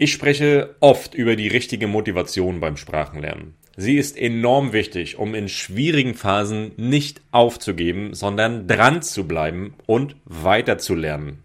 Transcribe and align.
Ich 0.00 0.12
spreche 0.12 0.76
oft 0.78 1.16
über 1.16 1.34
die 1.34 1.48
richtige 1.48 1.88
Motivation 1.88 2.60
beim 2.60 2.76
Sprachenlernen. 2.76 3.54
Sie 3.76 3.96
ist 3.96 4.16
enorm 4.16 4.72
wichtig, 4.72 5.18
um 5.18 5.34
in 5.34 5.48
schwierigen 5.48 6.14
Phasen 6.14 6.70
nicht 6.76 7.20
aufzugeben, 7.32 8.14
sondern 8.14 8.68
dran 8.68 9.02
zu 9.02 9.26
bleiben 9.26 9.74
und 9.86 10.14
weiterzulernen. 10.24 11.42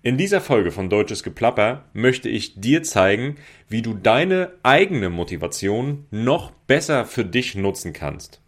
In 0.00 0.16
dieser 0.16 0.40
Folge 0.40 0.70
von 0.70 0.88
Deutsches 0.88 1.22
Geplapper 1.22 1.84
möchte 1.92 2.30
ich 2.30 2.58
dir 2.58 2.82
zeigen, 2.82 3.36
wie 3.68 3.82
du 3.82 3.92
deine 3.92 4.52
eigene 4.62 5.10
Motivation 5.10 6.06
noch 6.10 6.52
besser 6.52 7.04
für 7.04 7.24
dich 7.26 7.54
nutzen 7.54 7.92
kannst. 7.92 8.40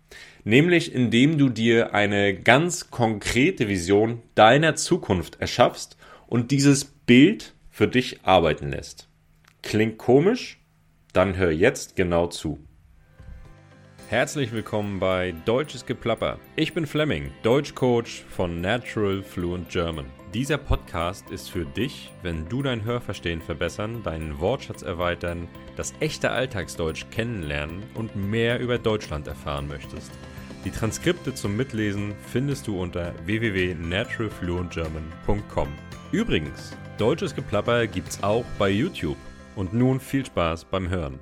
Nämlich 0.45 0.95
indem 0.95 1.37
du 1.37 1.51
dir 1.51 1.93
eine 1.93 2.35
ganz 2.35 2.91
konkrete 2.91 3.69
Vision 3.69 4.23
deiner 4.35 4.77
Zukunft 4.77 5.41
erschaffst 5.41 5.99
und 6.27 6.51
dieses 6.53 6.87
Bild 6.87 7.53
für 7.71 7.87
dich 7.87 8.21
arbeiten 8.23 8.71
lässt. 8.71 9.06
Klingt 9.67 9.99
komisch? 9.99 10.59
Dann 11.13 11.37
hör 11.37 11.51
jetzt 11.51 11.97
genau 11.97 12.29
zu. 12.29 12.61
Herzlich 14.09 14.53
willkommen 14.53 15.01
bei 15.01 15.35
Deutsches 15.45 15.85
Geplapper. 15.85 16.39
Ich 16.55 16.73
bin 16.73 16.87
Fleming, 16.87 17.33
Deutschcoach 17.43 18.23
von 18.29 18.61
Natural 18.61 19.25
Fluent 19.25 19.69
German. 19.69 20.07
Dieser 20.33 20.57
Podcast 20.57 21.31
ist 21.31 21.51
für 21.51 21.65
dich, 21.65 22.13
wenn 22.23 22.49
du 22.49 22.63
dein 22.63 22.85
Hörverstehen 22.85 23.43
verbessern, 23.43 24.05
deinen 24.05 24.39
Wortschatz 24.39 24.83
erweitern, 24.83 25.49
das 25.75 25.95
echte 25.99 26.31
Alltagsdeutsch 26.31 27.07
kennenlernen 27.11 27.83
und 27.95 28.15
mehr 28.15 28.61
über 28.61 28.79
Deutschland 28.79 29.27
erfahren 29.27 29.67
möchtest. 29.67 30.13
Die 30.65 30.71
Transkripte 30.71 31.35
zum 31.35 31.57
Mitlesen 31.57 32.15
findest 32.31 32.69
du 32.69 32.81
unter 32.81 33.13
www.naturalfluentgerman.com. 33.27 35.69
Übrigens, 36.13 36.77
Deutsches 36.99 37.35
Geplapper 37.35 37.89
gibt's 37.89 38.23
auch 38.23 38.45
bei 38.61 38.71
YouTube. 38.71 39.17
Und 39.57 39.73
nun 39.73 40.01
viel 40.01 40.25
Spaß 40.25 40.67
beim 40.67 40.91
Hören. 40.91 41.19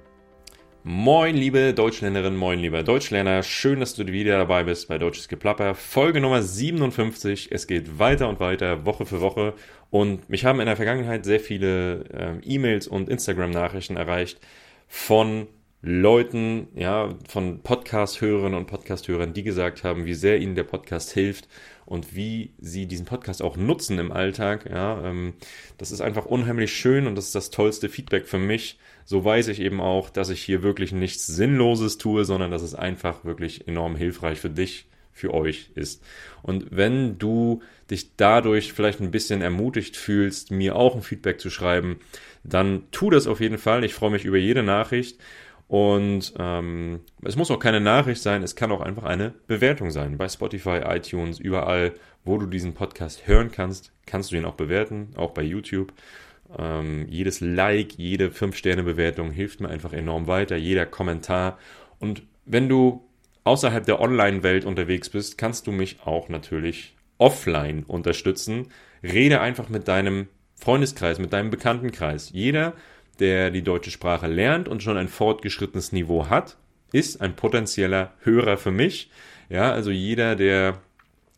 Moin, 0.83 1.35
liebe 1.35 1.73
Deutschlernerinnen, 1.73 2.37
moin, 2.37 2.59
lieber 2.59 2.83
Deutschlerner. 2.83 3.43
Schön, 3.43 3.81
dass 3.81 3.95
du 3.95 4.05
wieder 4.07 4.37
dabei 4.37 4.65
bist 4.65 4.89
bei 4.89 4.99
Deutsches 4.99 5.29
Geplapper. 5.29 5.75
Folge 5.75 6.21
Nummer 6.21 6.43
57. 6.43 7.53
Es 7.53 7.67
geht 7.67 7.99
weiter 7.99 8.29
und 8.29 8.41
weiter, 8.41 8.85
Woche 8.85 9.07
für 9.07 9.23
Woche. 9.23 9.55
Und 9.89 10.29
mich 10.29 10.45
haben 10.45 10.61
in 10.61 10.67
der 10.67 10.77
Vergangenheit 10.77 11.25
sehr 11.25 11.41
viele 11.41 12.05
äh, 12.13 12.41
E-Mails 12.45 12.89
und 12.89 13.09
Instagram-Nachrichten 13.09 13.97
erreicht 13.97 14.41
von 14.89 15.47
Leuten, 15.87 16.69
ja, 16.75 17.15
von 17.29 17.61
Podcast-Hörerinnen 17.61 18.59
und 18.59 18.67
Podcast-Hörern, 18.67 19.35
die 19.35 19.43
gesagt 19.43 19.85
haben, 19.85 20.07
wie 20.07 20.15
sehr 20.15 20.39
ihnen 20.41 20.55
der 20.55 20.65
Podcast 20.65 21.13
hilft 21.13 21.47
und 21.85 22.17
wie 22.17 22.55
sie 22.59 22.87
diesen 22.87 23.05
Podcast 23.05 23.43
auch 23.43 23.59
nutzen 23.59 23.99
im 23.99 24.11
Alltag. 24.11 24.69
Ja, 24.71 25.05
ähm, 25.05 25.35
das 25.77 25.93
ist 25.93 26.01
einfach 26.01 26.25
unheimlich 26.25 26.73
schön 26.73 27.07
und 27.07 27.17
das 27.17 27.27
ist 27.27 27.35
das 27.35 27.51
tollste 27.51 27.91
Feedback 27.91 28.27
für 28.27 28.39
mich. 28.39 28.79
So 29.05 29.27
weiß 29.27 29.49
ich 29.49 29.61
eben 29.61 29.83
auch, 29.83 30.09
dass 30.09 30.31
ich 30.31 30.43
hier 30.43 30.63
wirklich 30.63 30.93
nichts 30.93 31.27
Sinnloses 31.27 31.99
tue, 31.99 32.25
sondern 32.25 32.51
dass 32.51 32.63
es 32.63 32.75
einfach 32.75 33.27
wirklich 33.27 33.69
enorm 33.69 33.95
hilfreich 33.95 34.41
für 34.41 34.49
dich, 34.49 34.87
für 35.13 35.35
euch 35.35 35.71
ist. 35.75 36.03
Und 36.43 36.69
wenn 36.71 37.19
du 37.19 37.61
dich 37.91 38.17
dadurch 38.17 38.73
vielleicht 38.73 39.01
ein 39.01 39.11
bisschen 39.11 39.43
ermutigt 39.43 39.99
fühlst, 39.99 40.51
mir 40.51 40.77
auch 40.77 40.97
ein 40.97 41.03
Feedback 41.03 41.41
zu 41.41 41.51
schreiben, 41.51 42.01
dann 42.43 42.85
tu 42.91 43.11
das 43.11 43.27
auf 43.27 43.41
jeden 43.41 43.59
Fall. 43.59 43.85
Ich 43.85 43.95
freue 43.95 44.11
mich 44.11 44.25
über 44.25 44.39
jede 44.39 44.63
Nachricht. 44.63 45.19
Und 45.67 46.35
ähm, 46.39 47.01
es 47.23 47.37
muss 47.37 47.51
auch 47.51 47.59
keine 47.59 47.81
Nachricht 47.81 48.23
sein, 48.23 48.43
es 48.43 48.55
kann 48.55 48.71
auch 48.71 48.81
einfach 48.81 49.05
eine 49.05 49.35
Bewertung 49.47 49.91
sein. 49.91 50.19
Bei 50.19 50.29
Spotify, 50.29 50.81
iTunes, 50.85 51.39
überall, 51.39 51.95
wo 52.25 52.39
du 52.39 52.47
diesen 52.47 52.75
Podcast 52.75 53.27
hören 53.27 53.51
kannst, 53.51 53.93
kannst 54.07 54.31
du 54.31 54.37
ihn 54.37 54.45
auch 54.45 54.55
bewerten, 54.55 55.11
auch 55.17 55.31
bei 55.31 55.43
YouTube. 55.43 55.93
Ähm, 56.57 57.07
jedes 57.09 57.41
Like, 57.41 57.99
jede 57.99 58.29
5-Sterne-Bewertung 58.29 59.31
hilft 59.31 59.61
mir 59.61 59.69
einfach 59.69 59.93
enorm 59.93 60.27
weiter, 60.27 60.57
jeder 60.57 60.87
Kommentar. 60.87 61.59
Und 61.99 62.23
wenn 62.45 62.69
du 62.69 63.03
außerhalb 63.45 63.85
der 63.85 64.01
Online-Welt 64.01 64.65
unterwegs 64.65 65.09
bist, 65.09 65.39
kannst 65.39 65.67
du 65.67 65.73
mich 65.73 65.99
auch 66.05 66.29
natürlich 66.29 66.95
offline 67.19 67.85
unterstützen. 67.85 68.69
Rede 69.03 69.41
einfach 69.41 69.69
mit 69.69 69.89
deinem 69.89 70.29
Freundeskreis, 70.57 71.19
mit 71.19 71.33
deinem 71.33 71.51
Bekanntenkreis. 71.51 72.31
Jeder 72.33 72.75
der 73.17 73.51
die 73.51 73.63
deutsche 73.63 73.91
Sprache 73.91 74.27
lernt 74.27 74.69
und 74.69 74.83
schon 74.83 74.97
ein 74.97 75.09
fortgeschrittenes 75.09 75.93
Niveau 75.93 76.29
hat, 76.29 76.57
ist 76.93 77.21
ein 77.21 77.37
potenzieller 77.37 78.13
Hörer 78.21 78.57
für 78.57 78.71
mich. 78.71 79.11
Ja, 79.49 79.73
also 79.73 79.91
jeder, 79.91 80.37
der 80.37 80.81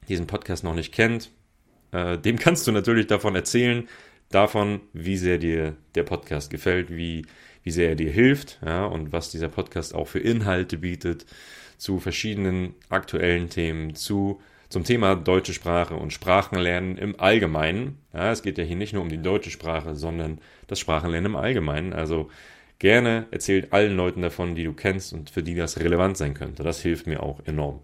diesen 0.08 0.26
Podcast 0.26 0.64
noch 0.64 0.74
nicht 0.74 0.92
kennt, 0.92 1.30
äh, 1.92 2.18
dem 2.18 2.38
kannst 2.38 2.66
du 2.66 2.72
natürlich 2.72 3.06
davon 3.06 3.34
erzählen, 3.34 3.88
davon, 4.30 4.80
wie 4.92 5.16
sehr 5.16 5.38
dir 5.38 5.76
der 5.94 6.02
Podcast 6.02 6.50
gefällt, 6.50 6.90
wie, 6.90 7.24
wie 7.62 7.70
sehr 7.70 7.90
er 7.90 7.96
dir 7.96 8.10
hilft, 8.10 8.58
ja, 8.64 8.84
und 8.86 9.12
was 9.12 9.30
dieser 9.30 9.48
Podcast 9.48 9.94
auch 9.94 10.08
für 10.08 10.18
Inhalte 10.20 10.78
bietet 10.78 11.26
zu 11.78 12.00
verschiedenen 12.00 12.74
aktuellen 12.88 13.50
Themen, 13.50 13.94
zu 13.94 14.40
zum 14.68 14.84
Thema 14.84 15.14
deutsche 15.14 15.52
Sprache 15.52 15.94
und 15.94 16.12
Sprachenlernen 16.12 16.98
im 16.98 17.18
Allgemeinen. 17.20 17.98
Ja, 18.12 18.32
es 18.32 18.42
geht 18.42 18.58
ja 18.58 18.64
hier 18.64 18.76
nicht 18.76 18.92
nur 18.92 19.02
um 19.02 19.08
die 19.08 19.22
deutsche 19.22 19.50
Sprache, 19.50 19.94
sondern 19.94 20.38
das 20.66 20.80
Sprachenlernen 20.80 21.32
im 21.32 21.36
Allgemeinen. 21.36 21.92
Also 21.92 22.30
gerne 22.78 23.26
erzählt 23.30 23.72
allen 23.72 23.96
Leuten 23.96 24.22
davon, 24.22 24.54
die 24.54 24.64
du 24.64 24.72
kennst 24.72 25.12
und 25.12 25.30
für 25.30 25.42
die 25.42 25.54
das 25.54 25.78
relevant 25.78 26.16
sein 26.16 26.34
könnte. 26.34 26.62
Das 26.62 26.80
hilft 26.80 27.06
mir 27.06 27.22
auch 27.22 27.40
enorm. 27.46 27.80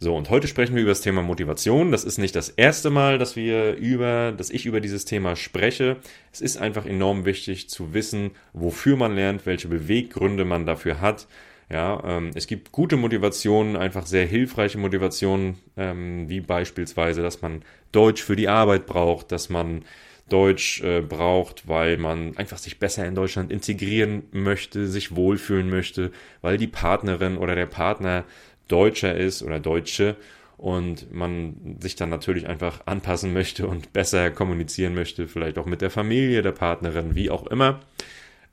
So, 0.00 0.16
und 0.16 0.30
heute 0.30 0.48
sprechen 0.48 0.74
wir 0.74 0.82
über 0.82 0.90
das 0.90 1.00
Thema 1.00 1.22
Motivation. 1.22 1.92
Das 1.92 2.02
ist 2.02 2.18
nicht 2.18 2.34
das 2.34 2.48
erste 2.48 2.90
Mal, 2.90 3.18
dass 3.18 3.36
wir 3.36 3.74
über, 3.76 4.32
dass 4.32 4.50
ich 4.50 4.66
über 4.66 4.80
dieses 4.80 5.04
Thema 5.04 5.36
spreche. 5.36 5.98
Es 6.32 6.40
ist 6.40 6.56
einfach 6.56 6.86
enorm 6.86 7.24
wichtig 7.24 7.70
zu 7.70 7.94
wissen, 7.94 8.32
wofür 8.52 8.96
man 8.96 9.14
lernt, 9.14 9.46
welche 9.46 9.68
Beweggründe 9.68 10.44
man 10.44 10.66
dafür 10.66 11.00
hat 11.00 11.28
ja, 11.72 12.02
ähm, 12.04 12.32
es 12.34 12.46
gibt 12.46 12.70
gute 12.70 12.98
Motivationen, 12.98 13.76
einfach 13.76 14.04
sehr 14.04 14.26
hilfreiche 14.26 14.76
Motivationen, 14.76 15.56
ähm, 15.78 16.28
wie 16.28 16.42
beispielsweise, 16.42 17.22
dass 17.22 17.40
man 17.40 17.62
Deutsch 17.92 18.22
für 18.22 18.36
die 18.36 18.48
Arbeit 18.48 18.84
braucht, 18.84 19.32
dass 19.32 19.48
man 19.48 19.82
Deutsch 20.28 20.82
äh, 20.82 21.00
braucht, 21.00 21.66
weil 21.68 21.96
man 21.96 22.36
einfach 22.36 22.58
sich 22.58 22.78
besser 22.78 23.06
in 23.06 23.14
Deutschland 23.14 23.50
integrieren 23.50 24.24
möchte, 24.32 24.86
sich 24.86 25.16
wohlfühlen 25.16 25.70
möchte, 25.70 26.12
weil 26.42 26.58
die 26.58 26.66
Partnerin 26.66 27.38
oder 27.38 27.54
der 27.54 27.66
Partner 27.66 28.24
Deutscher 28.68 29.16
ist 29.16 29.42
oder 29.42 29.58
Deutsche 29.58 30.16
und 30.58 31.10
man 31.10 31.78
sich 31.80 31.96
dann 31.96 32.10
natürlich 32.10 32.46
einfach 32.48 32.86
anpassen 32.86 33.32
möchte 33.32 33.66
und 33.66 33.94
besser 33.94 34.30
kommunizieren 34.30 34.94
möchte, 34.94 35.26
vielleicht 35.26 35.56
auch 35.56 35.66
mit 35.66 35.80
der 35.80 35.90
Familie 35.90 36.42
der 36.42 36.52
Partnerin, 36.52 37.14
wie 37.14 37.30
auch 37.30 37.46
immer. 37.46 37.80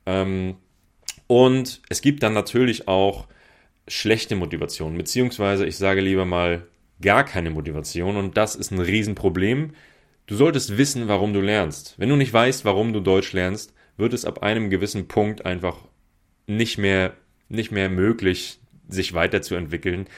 Ähm, 0.06 0.56
und 1.30 1.80
es 1.88 2.02
gibt 2.02 2.24
dann 2.24 2.32
natürlich 2.32 2.88
auch 2.88 3.28
schlechte 3.86 4.34
Motivation, 4.34 4.98
beziehungsweise 4.98 5.64
ich 5.64 5.76
sage 5.76 6.00
lieber 6.00 6.24
mal 6.24 6.66
gar 7.00 7.24
keine 7.24 7.50
Motivation 7.50 8.16
und 8.16 8.36
das 8.36 8.56
ist 8.56 8.72
ein 8.72 8.80
Riesenproblem. 8.80 9.70
Du 10.26 10.34
solltest 10.34 10.76
wissen, 10.76 11.06
warum 11.06 11.32
du 11.32 11.40
lernst. 11.40 11.94
Wenn 11.98 12.08
du 12.08 12.16
nicht 12.16 12.32
weißt, 12.32 12.64
warum 12.64 12.92
du 12.92 12.98
Deutsch 12.98 13.32
lernst, 13.32 13.72
wird 13.96 14.12
es 14.12 14.24
ab 14.24 14.42
einem 14.42 14.70
gewissen 14.70 15.06
Punkt 15.06 15.46
einfach 15.46 15.76
nicht 16.48 16.78
mehr, 16.78 17.14
nicht 17.48 17.70
mehr 17.70 17.90
möglich, 17.90 18.58
sich 18.88 19.14
weiterzuentwickeln. 19.14 20.08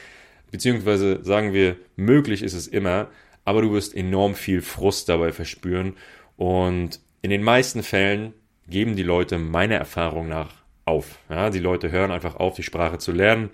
Beziehungsweise 0.49 1.23
sagen 1.23 1.53
wir, 1.53 1.75
möglich 1.95 2.41
ist 2.41 2.55
es 2.55 2.65
immer, 2.65 3.07
aber 3.45 3.61
du 3.61 3.71
wirst 3.71 3.95
enorm 3.95 4.33
viel 4.33 4.63
Frust 4.63 5.09
dabei 5.09 5.31
verspüren. 5.31 5.93
Und 6.37 7.01
in 7.21 7.29
den 7.29 7.43
meisten 7.43 7.83
Fällen 7.83 8.33
geben 8.67 8.95
die 8.95 9.03
Leute 9.03 9.37
meiner 9.37 9.75
Erfahrung 9.75 10.27
nach 10.27 10.62
auf. 10.85 11.19
Ja, 11.29 11.49
die 11.49 11.59
Leute 11.59 11.91
hören 11.91 12.11
einfach 12.11 12.35
auf, 12.35 12.55
die 12.55 12.63
Sprache 12.63 12.97
zu 12.97 13.11
lernen. 13.11 13.49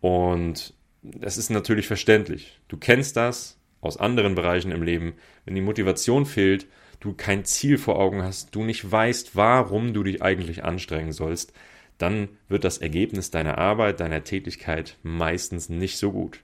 Und 0.00 0.74
das 1.02 1.36
ist 1.36 1.50
natürlich 1.50 1.86
verständlich. 1.86 2.60
Du 2.68 2.76
kennst 2.76 3.16
das 3.16 3.58
aus 3.80 3.96
anderen 3.96 4.34
Bereichen 4.34 4.72
im 4.72 4.82
Leben. 4.82 5.14
Wenn 5.44 5.54
die 5.54 5.60
Motivation 5.60 6.26
fehlt, 6.26 6.66
du 7.00 7.14
kein 7.14 7.44
Ziel 7.44 7.78
vor 7.78 7.98
Augen 7.98 8.22
hast, 8.22 8.54
du 8.54 8.62
nicht 8.62 8.90
weißt, 8.90 9.34
warum 9.34 9.92
du 9.92 10.02
dich 10.04 10.22
eigentlich 10.22 10.64
anstrengen 10.64 11.12
sollst, 11.12 11.52
dann 11.98 12.28
wird 12.48 12.64
das 12.64 12.78
Ergebnis 12.78 13.30
deiner 13.30 13.58
Arbeit, 13.58 14.00
deiner 14.00 14.24
Tätigkeit 14.24 14.96
meistens 15.02 15.68
nicht 15.68 15.98
so 15.98 16.12
gut. 16.12 16.40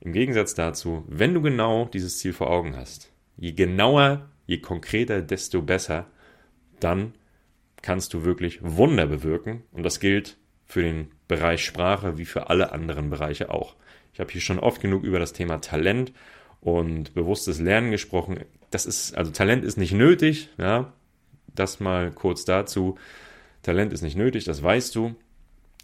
Im 0.00 0.12
Gegensatz 0.12 0.54
dazu, 0.54 1.04
wenn 1.08 1.34
du 1.34 1.40
genau 1.40 1.86
dieses 1.86 2.18
Ziel 2.18 2.32
vor 2.32 2.50
Augen 2.50 2.76
hast, 2.76 3.10
je 3.36 3.52
genauer, 3.52 4.28
je 4.46 4.58
konkreter, 4.58 5.22
desto 5.22 5.62
besser, 5.62 6.06
dann 6.80 7.14
kannst 7.86 8.14
du 8.14 8.24
wirklich 8.24 8.58
Wunder 8.62 9.06
bewirken. 9.06 9.62
Und 9.70 9.84
das 9.84 10.00
gilt 10.00 10.38
für 10.64 10.82
den 10.82 11.12
Bereich 11.28 11.64
Sprache 11.64 12.18
wie 12.18 12.24
für 12.24 12.50
alle 12.50 12.72
anderen 12.72 13.10
Bereiche 13.10 13.48
auch. 13.48 13.76
Ich 14.12 14.18
habe 14.18 14.32
hier 14.32 14.40
schon 14.40 14.58
oft 14.58 14.80
genug 14.80 15.04
über 15.04 15.20
das 15.20 15.32
Thema 15.32 15.60
Talent 15.60 16.12
und 16.60 17.14
bewusstes 17.14 17.60
Lernen 17.60 17.92
gesprochen. 17.92 18.40
Das 18.72 18.86
ist, 18.86 19.16
also 19.16 19.30
Talent 19.30 19.64
ist 19.64 19.76
nicht 19.76 19.92
nötig, 19.92 20.48
ja. 20.58 20.94
Das 21.54 21.78
mal 21.78 22.10
kurz 22.10 22.44
dazu. 22.44 22.98
Talent 23.62 23.92
ist 23.92 24.02
nicht 24.02 24.16
nötig, 24.16 24.42
das 24.42 24.64
weißt 24.64 24.92
du. 24.96 25.14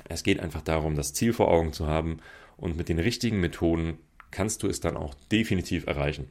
Es 0.08 0.24
geht 0.24 0.40
einfach 0.40 0.62
darum, 0.62 0.96
das 0.96 1.14
Ziel 1.14 1.32
vor 1.32 1.52
Augen 1.52 1.72
zu 1.72 1.86
haben 1.86 2.18
und 2.56 2.76
mit 2.76 2.88
den 2.88 2.98
richtigen 2.98 3.38
Methoden 3.38 3.98
kannst 4.32 4.64
du 4.64 4.66
es 4.66 4.80
dann 4.80 4.96
auch 4.96 5.14
definitiv 5.30 5.86
erreichen. 5.86 6.28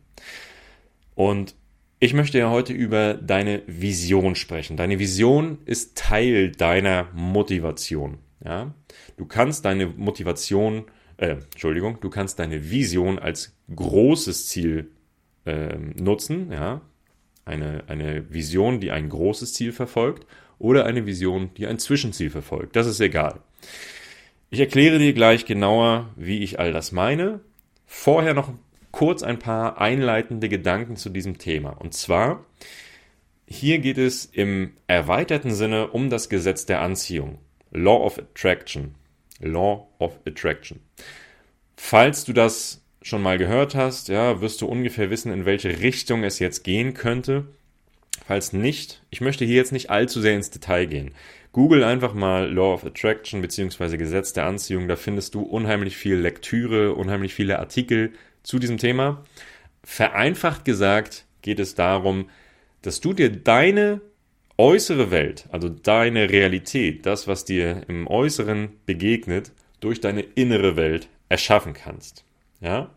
Und 1.15 1.56
Ich 2.03 2.15
möchte 2.15 2.39
ja 2.39 2.50
heute 2.50 2.74
über 2.74 3.13
deine 3.13 3.62
Vision 3.68 4.33
sprechen. 4.33 4.75
Deine 4.75 4.98
Vision 4.98 5.59
ist 5.65 5.95
Teil 5.95 6.51
deiner 6.51 7.09
Motivation. 7.13 8.18
Ja? 8.44 8.74
Du 9.18 9.27
kannst 9.27 9.65
deine 9.65 9.86
Motivation, 9.86 10.86
äh, 11.18 11.36
Entschuldigung, 11.51 12.00
du 12.01 12.09
kannst 12.09 12.39
deine 12.39 12.71
Vision 12.71 13.19
als 13.19 13.56
großes 13.75 14.48
Ziel 14.48 14.89
äh, 15.45 15.77
nutzen. 15.77 16.51
Ja? 16.51 16.81
Eine, 17.45 17.83
eine 17.86 18.33
Vision, 18.33 18.80
die 18.80 18.89
ein 18.89 19.07
großes 19.07 19.54
Ziel 19.54 19.71
verfolgt 19.71 20.25
oder 20.57 20.88
eine 20.88 21.06
Vision, 21.06 21.51
die 21.56 21.68
ein 21.68 21.77
Zwischenziel 21.77 22.31
verfolgt. 22.31 22.75
Das 22.75 22.88
ist 22.88 23.00
egal. 23.00 23.42
Ich 24.50 24.59
erkläre 24.59 24.97
dir 24.97 25.13
gleich 25.13 25.45
genauer, 25.45 26.09
wie 26.15 26.39
ich 26.39 26.59
all 26.59 26.74
das 26.74 26.92
meine. 26.92 27.42
Vorher 27.86 28.33
noch 28.33 28.51
kurz 28.92 29.24
ein 29.24 29.40
paar 29.40 29.80
einleitende 29.80 30.50
Gedanken 30.50 30.96
zu 30.96 31.10
diesem 31.10 31.38
Thema. 31.38 31.72
Und 31.72 31.94
zwar, 31.94 32.46
hier 33.48 33.80
geht 33.80 33.98
es 33.98 34.26
im 34.26 34.74
erweiterten 34.88 35.54
Sinne 35.54 35.88
um 35.88 36.10
das 36.10 36.30
Gesetz 36.30 36.66
der 36.66 36.82
Anziehung. 36.82 37.40
Law 37.72 38.06
of 38.06 38.20
Attraction. 38.20 38.96
Law 39.40 39.88
of 40.00 40.20
Attraction. 40.26 40.80
Falls 41.76 42.26
du 42.26 42.34
das 42.34 42.82
schon 43.02 43.24
mal 43.24 43.38
gehört 43.38 43.76
hast, 43.76 44.10
ja, 44.10 44.42
wirst 44.42 44.62
du 44.62 44.68
ungefähr 44.68 45.10
wissen, 45.10 45.32
in 45.32 45.46
welche 45.46 45.80
Richtung 45.80 46.24
es 46.24 46.40
jetzt 46.40 46.64
gehen 46.64 46.94
könnte. 46.94 47.46
Falls 48.28 48.54
nicht, 48.54 49.02
ich 49.10 49.20
möchte 49.20 49.46
hier 49.46 49.56
jetzt 49.56 49.72
nicht 49.72 49.90
allzu 49.90 50.22
sehr 50.22 50.36
ins 50.36 50.52
Detail 50.52 50.86
gehen. 50.86 51.12
Google 51.52 51.84
einfach 51.84 52.14
mal 52.14 52.50
Law 52.50 52.74
of 52.74 52.86
Attraction 52.86 53.42
bzw. 53.42 53.98
Gesetz 53.98 54.32
der 54.34 54.46
Anziehung, 54.46 54.88
da 54.88 54.96
findest 54.96 55.36
du 55.36 55.42
unheimlich 55.42 55.98
viel 55.98 56.16
Lektüre, 56.16 56.94
unheimlich 56.94 57.34
viele 57.34 57.60
Artikel 57.60 58.14
zu 58.44 58.60
diesem 58.60 58.78
Thema. 58.78 59.24
Vereinfacht 59.84 60.66
gesagt 60.66 61.26
geht 61.42 61.60
es 61.60 61.76
darum, 61.76 62.30
dass 62.82 63.02
du 63.02 63.14
dir 63.14 63.32
deine 63.32 64.02
äußere 64.58 65.12
Welt, 65.12 65.46
also 65.52 65.70
deine 65.70 66.30
Realität, 66.30 67.06
das, 67.06 67.28
was 67.28 67.46
dir 67.46 67.84
im 67.88 68.08
Äußeren 68.08 68.70
begegnet, 68.86 69.52
durch 69.80 70.02
deine 70.02 70.22
innere 70.22 70.76
Welt 70.76 71.10
erschaffen 71.30 71.74
kannst. 71.74 72.24
Ja? 72.60 72.92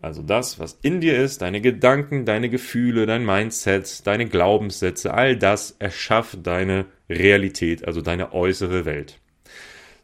Also 0.00 0.22
das, 0.22 0.58
was 0.58 0.78
in 0.82 1.00
dir 1.00 1.18
ist, 1.18 1.42
deine 1.42 1.60
Gedanken, 1.60 2.24
deine 2.24 2.48
Gefühle, 2.50 3.06
dein 3.06 3.24
Mindset, 3.24 4.06
deine 4.06 4.26
Glaubenssätze, 4.26 5.12
all 5.12 5.36
das 5.36 5.72
erschafft 5.78 6.46
deine 6.46 6.86
Realität, 7.08 7.84
also 7.86 8.00
deine 8.00 8.32
äußere 8.32 8.84
Welt. 8.84 9.18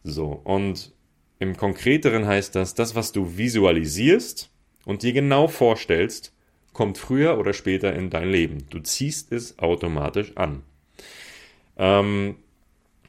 So, 0.03 0.27
und 0.45 0.93
im 1.39 1.57
Konkreteren 1.57 2.27
heißt 2.27 2.55
das, 2.55 2.75
das, 2.75 2.95
was 2.95 3.13
du 3.13 3.37
visualisierst, 3.37 4.51
und 4.85 5.03
dir 5.03 5.13
genau 5.13 5.49
vorstellst, 5.49 6.33
kommt 6.73 6.99
früher 6.99 7.39
oder 7.39 7.53
später 7.53 7.95
in 7.95 8.11
dein 8.11 8.29
Leben. 8.31 8.67
Du 8.71 8.81
ziehst 8.81 9.33
es 9.33 9.59
automatisch 9.59 10.37
an. 10.37 10.63
Ähm, 11.77 12.37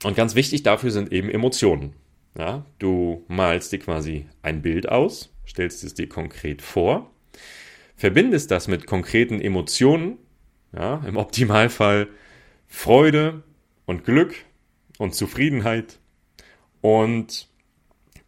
und 0.03 0.15
ganz 0.15 0.35
wichtig 0.35 0.63
dafür 0.63 0.91
sind 0.91 1.11
eben 1.11 1.29
Emotionen. 1.29 1.93
Ja, 2.37 2.65
du 2.79 3.23
malst 3.27 3.71
dir 3.71 3.79
quasi 3.79 4.25
ein 4.41 4.61
Bild 4.61 4.89
aus, 4.89 5.33
stellst 5.47 5.83
es 5.83 5.93
dir 5.93 6.09
konkret 6.09 6.61
vor, 6.61 7.09
verbindest 7.95 8.51
das 8.51 8.67
mit 8.67 8.87
konkreten 8.87 9.39
Emotionen, 9.39 10.17
ja, 10.73 11.01
im 11.07 11.15
Optimalfall 11.15 12.09
Freude 12.67 13.43
und 13.85 14.03
Glück 14.03 14.35
und 14.97 15.15
Zufriedenheit 15.15 15.99
und 16.81 17.47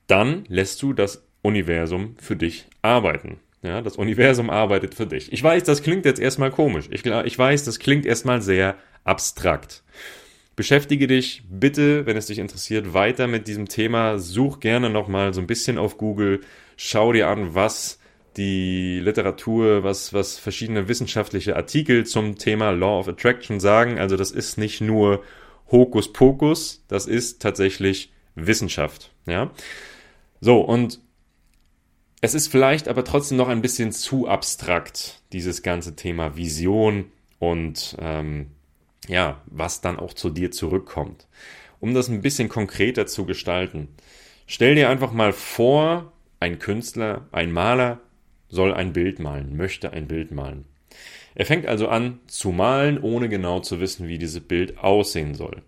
dann 0.08 0.46
lässt 0.48 0.82
du 0.82 0.94
das 0.94 1.27
Universum 1.48 2.16
für 2.20 2.36
dich 2.36 2.66
arbeiten. 2.82 3.40
Ja, 3.64 3.82
das 3.82 3.96
Universum 3.96 4.50
arbeitet 4.50 4.94
für 4.94 5.08
dich. 5.08 5.32
Ich 5.34 5.42
weiß, 5.42 5.64
das 5.64 5.82
klingt 5.82 6.06
jetzt 6.06 6.20
erstmal 6.20 6.52
komisch. 6.52 6.86
Ich, 6.92 7.06
ich 7.06 7.40
weiß, 7.40 7.64
das 7.64 7.80
klingt 7.80 8.06
erstmal 8.06 8.42
sehr 8.42 8.76
abstrakt. 9.04 9.84
Beschäftige 10.56 11.08
dich 11.08 11.44
bitte, 11.50 12.06
wenn 12.06 12.18
es 12.18 12.28
dich 12.28 12.40
interessiert, 12.40 12.94
weiter 12.94 13.28
mit 13.28 13.48
diesem 13.48 13.68
Thema. 13.68 14.20
Such 14.20 14.60
gerne 14.60 14.90
nochmal 14.90 15.34
so 15.34 15.42
ein 15.42 15.48
bisschen 15.48 15.78
auf 15.78 15.98
Google. 15.98 16.42
Schau 16.76 17.14
dir 17.14 17.28
an, 17.28 17.56
was 17.56 18.00
die 18.38 19.00
Literatur, 19.00 19.84
was, 19.84 20.14
was 20.14 20.38
verschiedene 20.38 20.88
wissenschaftliche 20.88 21.56
Artikel 21.56 22.06
zum 22.06 22.38
Thema 22.38 22.72
Law 22.72 23.00
of 23.00 23.08
Attraction 23.08 23.60
sagen. 23.60 23.98
Also 23.98 24.18
das 24.18 24.32
ist 24.32 24.58
nicht 24.58 24.82
nur 24.82 25.24
Hokuspokus, 25.72 26.84
das 26.88 27.08
ist 27.08 27.42
tatsächlich 27.42 28.12
Wissenschaft. 28.36 29.12
Ja. 29.26 29.52
So, 30.42 30.62
und 30.62 31.00
es 32.22 32.34
ist 32.34 32.48
vielleicht 32.48 32.88
aber 32.88 33.04
trotzdem 33.04 33.38
noch 33.38 33.48
ein 33.48 33.62
bisschen 33.62 33.92
zu 33.92 34.28
abstrakt, 34.28 35.22
dieses 35.34 35.62
ganze 35.62 35.96
Thema 35.96 36.36
Vision 36.36 37.12
und 37.40 37.96
ähm, 38.00 38.48
ja, 39.08 39.42
was 39.46 39.82
dann 39.82 40.00
auch 40.00 40.14
zu 40.14 40.30
dir 40.30 40.52
zurückkommt. 40.52 41.28
Um 41.80 41.94
das 41.94 42.08
ein 42.10 42.22
bisschen 42.22 42.50
konkreter 42.50 43.06
zu 43.06 43.26
gestalten, 43.26 43.90
stell 44.48 44.76
dir 44.76 44.90
einfach 44.90 45.12
mal 45.12 45.32
vor, 45.32 46.12
ein 46.40 46.60
Künstler, 46.60 47.28
ein 47.32 47.52
Maler 47.52 48.00
soll 48.50 48.74
ein 48.74 48.94
Bild 48.94 49.20
malen, 49.20 49.56
möchte 49.56 49.92
ein 49.92 50.08
Bild 50.08 50.32
malen. 50.32 50.66
Er 51.36 51.46
fängt 51.46 51.68
also 51.68 51.88
an 51.88 52.20
zu 52.26 52.52
malen, 52.52 53.00
ohne 53.00 53.30
genau 53.30 53.60
zu 53.60 53.80
wissen, 53.80 54.08
wie 54.08 54.18
dieses 54.18 54.42
Bild 54.42 54.80
aussehen 54.80 55.36
soll. 55.36 55.62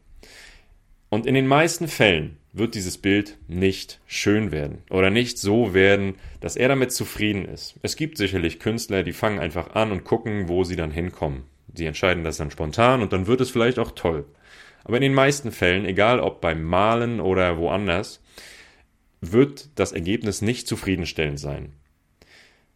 Und 1.10 1.26
in 1.26 1.34
den 1.34 1.48
meisten 1.48 1.88
Fällen 1.88 2.38
wird 2.54 2.76
dieses 2.76 2.98
Bild 2.98 3.38
nicht 3.48 4.00
schön 4.06 4.52
werden 4.52 4.84
oder 4.90 5.10
nicht 5.10 5.38
so 5.40 5.74
werden, 5.74 6.16
dass 6.40 6.56
er 6.56 6.68
damit 6.68 6.92
zufrieden 6.92 7.46
ist. 7.46 7.76
Es 7.82 7.96
gibt 7.96 8.18
sicherlich 8.18 8.60
Künstler, 8.60 9.04
die 9.04 9.14
fangen 9.14 9.40
einfach 9.40 9.76
an 9.76 9.92
und 9.92 10.04
gucken, 10.04 10.48
wo 10.48 10.64
sie 10.64 10.76
dann 10.76 10.92
hinkommen. 10.92 11.44
Sie 11.74 11.86
entscheiden 11.86 12.24
das 12.24 12.38
dann 12.38 12.52
spontan 12.52 13.02
und 13.02 13.14
dann 13.14 13.28
wird 13.28 13.42
es 13.42 13.52
vielleicht 13.52 13.80
auch 13.80 13.92
toll. 13.92 14.26
Aber 14.84 14.98
in 14.98 15.04
den 15.04 15.14
meisten 15.14 15.52
Fällen, 15.52 15.86
egal 15.86 16.20
ob 16.20 16.42
beim 16.42 16.64
Malen 16.64 17.20
oder 17.20 17.58
woanders, 17.58 18.22
wird 19.22 19.70
das 19.76 19.92
Ergebnis 19.92 20.42
nicht 20.42 20.68
zufriedenstellend 20.68 21.40
sein. 21.40 21.74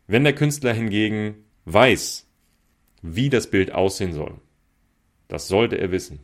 Wenn 0.08 0.24
der 0.24 0.36
Künstler 0.36 0.74
hingegen 0.74 1.36
weiß, 1.66 2.28
wie 3.02 3.30
das 3.30 3.50
Bild 3.50 3.72
aussehen 3.72 4.14
soll, 4.14 4.36
das 5.28 5.48
sollte 5.48 5.78
er 5.78 5.92
wissen, 5.92 6.20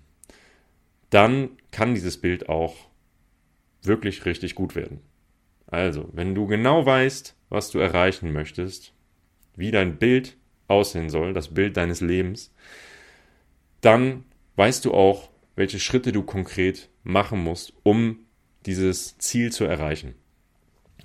dann 1.09 1.49
kann 1.71 1.95
dieses 1.95 2.17
Bild 2.17 2.49
auch 2.49 2.75
wirklich 3.81 4.25
richtig 4.25 4.55
gut 4.55 4.75
werden. 4.75 5.01
Also, 5.67 6.09
wenn 6.13 6.35
du 6.35 6.47
genau 6.47 6.85
weißt, 6.85 7.35
was 7.49 7.71
du 7.71 7.79
erreichen 7.79 8.31
möchtest, 8.31 8.93
wie 9.55 9.71
dein 9.71 9.97
Bild 9.97 10.37
aussehen 10.67 11.09
soll, 11.09 11.33
das 11.33 11.53
Bild 11.53 11.77
deines 11.77 12.01
Lebens, 12.01 12.53
dann 13.81 14.23
weißt 14.55 14.85
du 14.85 14.93
auch, 14.93 15.29
welche 15.55 15.79
Schritte 15.79 16.11
du 16.11 16.23
konkret 16.23 16.89
machen 17.03 17.43
musst, 17.43 17.73
um 17.83 18.25
dieses 18.65 19.17
Ziel 19.17 19.51
zu 19.51 19.65
erreichen. 19.65 20.15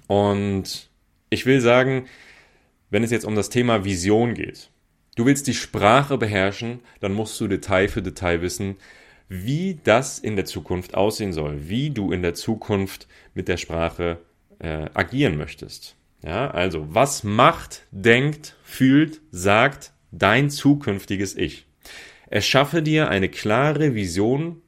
Und 0.07 0.91
ich 1.31 1.47
will 1.47 1.61
sagen, 1.61 2.07
wenn 2.91 3.03
es 3.03 3.11
jetzt 3.11 3.25
um 3.25 3.35
das 3.35 3.51
Thema 3.51 3.85
Vision 3.85 4.35
geht, 4.35 4.71
du 5.17 5.27
willst 5.27 5.47
die 5.47 5.55
Sprache 5.55 6.19
beherrschen, 6.19 6.81
dann 7.01 7.13
musst 7.13 7.41
du 7.41 7.49
Detail 7.49 7.89
für 7.89 8.03
Detail 8.03 8.43
wissen, 8.43 8.77
wie 9.29 9.81
das 9.83 10.19
in 10.19 10.37
der 10.37 10.45
Zukunft 10.45 10.95
aussehen 10.95 11.33
soll, 11.33 11.69
wie 11.69 11.91
du 11.91 12.13
in 12.13 12.23
der 12.23 12.35
Zukunft 12.35 13.09
mit 13.35 13.49
der 13.49 13.57
Sprache 13.57 14.19
äh, 14.59 14.87
agieren 14.95 15.37
möchtest. 15.37 15.97
Ja, 16.25 16.51
also 16.51 16.87
was 16.95 17.23
macht, 17.23 17.83
denkt, 17.91 18.57
fühlt, 18.63 19.21
sagt 19.31 19.93
dein 20.11 20.51
zukünftiges 20.51 21.37
Ich. 21.37 21.67
Erschaffe 22.29 22.83
dir 22.83 23.09
eine 23.09 23.29
klare 23.29 23.95
Vision, 23.95 24.63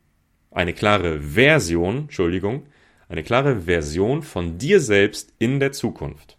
eine 0.50 0.74
klare 0.74 1.20
Version, 1.20 1.98
Entschuldigung, 2.02 2.66
eine 3.08 3.22
klare 3.22 3.62
Version 3.62 4.22
von 4.22 4.58
dir 4.58 4.80
selbst 4.80 5.32
in 5.38 5.60
der 5.60 5.72
Zukunft. 5.72 6.35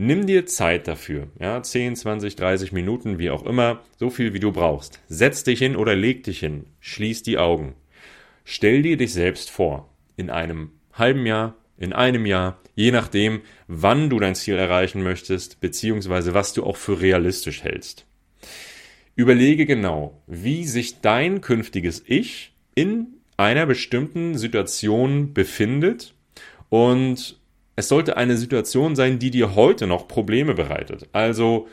Nimm 0.00 0.28
dir 0.28 0.46
Zeit 0.46 0.86
dafür, 0.86 1.26
ja, 1.40 1.60
10, 1.60 1.96
20, 1.96 2.36
30 2.36 2.70
Minuten, 2.70 3.18
wie 3.18 3.30
auch 3.30 3.44
immer, 3.44 3.82
so 3.96 4.10
viel 4.10 4.32
wie 4.32 4.38
du 4.38 4.52
brauchst. 4.52 5.00
Setz 5.08 5.42
dich 5.42 5.58
hin 5.58 5.74
oder 5.74 5.96
leg 5.96 6.22
dich 6.22 6.38
hin, 6.38 6.66
schließ 6.78 7.24
die 7.24 7.36
Augen. 7.36 7.74
Stell 8.44 8.82
dir 8.82 8.96
dich 8.96 9.12
selbst 9.12 9.50
vor, 9.50 9.92
in 10.16 10.30
einem 10.30 10.70
halben 10.92 11.26
Jahr, 11.26 11.56
in 11.78 11.92
einem 11.92 12.26
Jahr, 12.26 12.60
je 12.76 12.92
nachdem, 12.92 13.40
wann 13.66 14.08
du 14.08 14.20
dein 14.20 14.36
Ziel 14.36 14.54
erreichen 14.54 15.02
möchtest, 15.02 15.60
beziehungsweise 15.60 16.32
was 16.32 16.52
du 16.52 16.62
auch 16.62 16.76
für 16.76 17.00
realistisch 17.00 17.64
hältst. 17.64 18.06
Überlege 19.16 19.66
genau, 19.66 20.22
wie 20.28 20.64
sich 20.64 21.00
dein 21.00 21.40
künftiges 21.40 22.04
Ich 22.06 22.52
in 22.76 23.14
einer 23.36 23.66
bestimmten 23.66 24.38
Situation 24.38 25.34
befindet 25.34 26.14
und 26.68 27.37
es 27.78 27.86
sollte 27.86 28.16
eine 28.16 28.36
Situation 28.36 28.96
sein, 28.96 29.20
die 29.20 29.30
dir 29.30 29.54
heute 29.54 29.86
noch 29.86 30.08
Probleme 30.08 30.54
bereitet. 30.54 31.08
Also, 31.12 31.68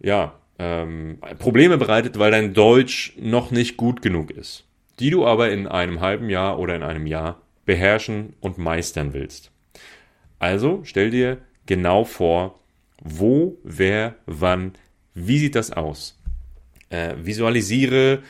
ja, 0.00 0.38
ähm, 0.56 1.18
Probleme 1.40 1.78
bereitet, 1.78 2.16
weil 2.16 2.30
dein 2.30 2.54
Deutsch 2.54 3.14
noch 3.18 3.50
nicht 3.50 3.76
gut 3.76 4.00
genug 4.00 4.30
ist, 4.30 4.66
die 5.00 5.10
du 5.10 5.26
aber 5.26 5.50
in 5.50 5.66
einem 5.66 6.00
halben 6.00 6.30
Jahr 6.30 6.60
oder 6.60 6.76
in 6.76 6.84
einem 6.84 7.08
Jahr 7.08 7.42
beherrschen 7.66 8.34
und 8.38 8.58
meistern 8.58 9.14
willst. 9.14 9.50
Also 10.38 10.82
stell 10.84 11.10
dir 11.10 11.38
genau 11.66 12.04
vor, 12.04 12.60
wo, 13.02 13.58
wer, 13.64 14.14
wann, 14.26 14.74
wie 15.14 15.40
sieht 15.40 15.56
das 15.56 15.72
aus? 15.72 16.22
Äh, 16.88 17.14
visualisiere 17.20 18.22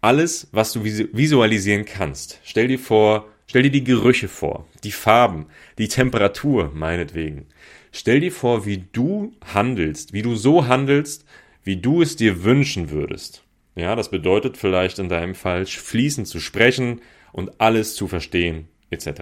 alles, 0.00 0.48
was 0.50 0.72
du 0.72 0.82
visualisieren 0.82 1.84
kannst. 1.84 2.40
Stell 2.42 2.66
dir 2.66 2.80
vor, 2.80 3.31
stell 3.52 3.64
dir 3.64 3.70
die 3.70 3.84
Gerüche 3.84 4.28
vor, 4.28 4.66
die 4.82 4.92
Farben, 4.92 5.44
die 5.76 5.88
Temperatur 5.88 6.72
meinetwegen. 6.72 7.48
Stell 7.92 8.20
dir 8.20 8.32
vor, 8.32 8.64
wie 8.64 8.84
du 8.92 9.34
handelst, 9.44 10.14
wie 10.14 10.22
du 10.22 10.36
so 10.36 10.68
handelst, 10.68 11.26
wie 11.62 11.76
du 11.76 12.00
es 12.00 12.16
dir 12.16 12.44
wünschen 12.44 12.88
würdest. 12.88 13.44
Ja, 13.74 13.94
das 13.94 14.10
bedeutet 14.10 14.56
vielleicht 14.56 14.98
in 14.98 15.10
deinem 15.10 15.34
Fall 15.34 15.66
fließend 15.66 16.26
zu 16.26 16.40
sprechen 16.40 17.02
und 17.30 17.60
alles 17.60 17.94
zu 17.94 18.08
verstehen, 18.08 18.68
etc. 18.88 19.20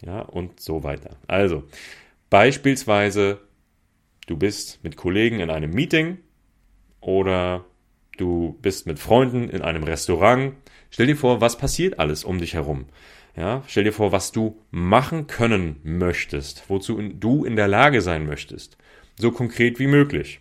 Ja, 0.00 0.20
und 0.22 0.58
so 0.58 0.82
weiter. 0.82 1.18
Also, 1.26 1.64
beispielsweise, 2.30 3.40
du 4.26 4.38
bist 4.38 4.82
mit 4.82 4.96
Kollegen 4.96 5.40
in 5.40 5.50
einem 5.50 5.72
Meeting 5.72 6.16
oder 7.02 7.66
du 8.16 8.56
bist 8.62 8.86
mit 8.86 8.98
Freunden 8.98 9.50
in 9.50 9.60
einem 9.60 9.82
Restaurant. 9.82 10.54
Stell 10.88 11.08
dir 11.08 11.16
vor, 11.16 11.42
was 11.42 11.58
passiert 11.58 11.98
alles 11.98 12.24
um 12.24 12.38
dich 12.38 12.54
herum. 12.54 12.86
Ja, 13.36 13.62
stell 13.66 13.84
dir 13.84 13.92
vor, 13.92 14.12
was 14.12 14.32
du 14.32 14.60
machen 14.70 15.26
können 15.26 15.76
möchtest, 15.82 16.64
wozu 16.68 17.00
du 17.00 17.44
in 17.44 17.56
der 17.56 17.68
Lage 17.68 18.00
sein 18.00 18.26
möchtest. 18.26 18.76
So 19.16 19.30
konkret 19.30 19.78
wie 19.78 19.86
möglich. 19.86 20.40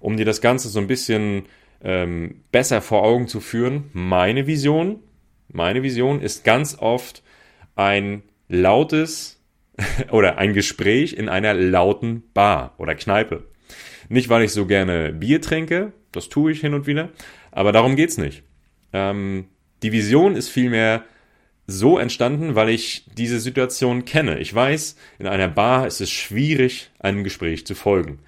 Um 0.00 0.16
dir 0.16 0.24
das 0.24 0.40
Ganze 0.40 0.68
so 0.68 0.78
ein 0.78 0.86
bisschen 0.86 1.44
ähm, 1.82 2.42
besser 2.52 2.82
vor 2.82 3.02
Augen 3.02 3.28
zu 3.28 3.40
führen, 3.40 3.90
meine 3.92 4.46
Vision, 4.46 5.00
meine 5.48 5.82
Vision 5.82 6.20
ist 6.20 6.44
ganz 6.44 6.76
oft 6.78 7.22
ein 7.76 8.22
lautes 8.48 9.42
oder 10.10 10.38
ein 10.38 10.52
Gespräch 10.52 11.14
in 11.14 11.28
einer 11.28 11.54
lauten 11.54 12.24
Bar 12.34 12.74
oder 12.78 12.94
Kneipe. 12.94 13.44
Nicht, 14.08 14.28
weil 14.28 14.42
ich 14.42 14.52
so 14.52 14.66
gerne 14.66 15.12
Bier 15.12 15.40
trinke, 15.40 15.92
das 16.10 16.28
tue 16.28 16.52
ich 16.52 16.60
hin 16.60 16.74
und 16.74 16.86
wieder, 16.86 17.10
aber 17.50 17.72
darum 17.72 17.96
geht's 17.96 18.18
nicht. 18.18 18.42
Ähm, 18.92 19.46
die 19.82 19.92
Vision 19.92 20.36
ist 20.36 20.50
vielmehr 20.50 21.04
so 21.66 21.98
entstanden, 21.98 22.54
weil 22.54 22.68
ich 22.70 23.04
diese 23.16 23.40
Situation 23.40 24.04
kenne. 24.04 24.38
Ich 24.38 24.52
weiß, 24.54 24.96
in 25.18 25.26
einer 25.26 25.48
Bar 25.48 25.86
ist 25.86 26.00
es 26.00 26.10
schwierig, 26.10 26.90
einem 26.98 27.24
Gespräch 27.24 27.66
zu 27.66 27.74
folgen. 27.74 28.18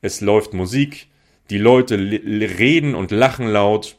Es 0.00 0.20
läuft 0.20 0.52
Musik, 0.52 1.06
die 1.50 1.58
Leute 1.58 1.96
reden 1.96 2.94
und 2.94 3.10
lachen 3.10 3.46
laut. 3.46 3.96